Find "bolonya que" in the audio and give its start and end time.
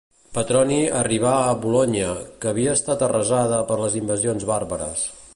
1.65-2.49